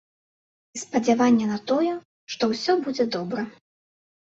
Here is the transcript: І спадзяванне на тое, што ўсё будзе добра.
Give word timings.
І 0.75 0.81
спадзяванне 0.83 1.45
на 1.51 1.59
тое, 1.73 1.93
што 2.35 2.51
ўсё 2.55 2.77
будзе 2.89 3.09
добра. 3.19 3.47